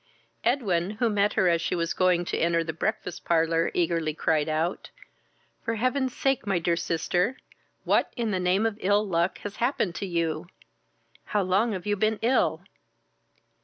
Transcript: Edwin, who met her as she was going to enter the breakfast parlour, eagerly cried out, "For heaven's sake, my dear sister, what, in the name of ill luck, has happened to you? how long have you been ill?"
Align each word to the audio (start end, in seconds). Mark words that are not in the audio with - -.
Edwin, 0.43 0.89
who 0.97 1.11
met 1.11 1.33
her 1.33 1.47
as 1.47 1.61
she 1.61 1.75
was 1.75 1.93
going 1.93 2.25
to 2.25 2.37
enter 2.39 2.63
the 2.63 2.73
breakfast 2.73 3.23
parlour, 3.23 3.69
eagerly 3.75 4.15
cried 4.15 4.49
out, 4.49 4.89
"For 5.63 5.75
heaven's 5.75 6.15
sake, 6.17 6.47
my 6.47 6.57
dear 6.57 6.75
sister, 6.75 7.37
what, 7.83 8.11
in 8.17 8.31
the 8.31 8.39
name 8.39 8.65
of 8.65 8.79
ill 8.81 9.07
luck, 9.07 9.37
has 9.43 9.57
happened 9.57 9.93
to 9.97 10.07
you? 10.07 10.47
how 11.25 11.43
long 11.43 11.73
have 11.73 11.85
you 11.85 11.95
been 11.95 12.17
ill?" 12.23 12.63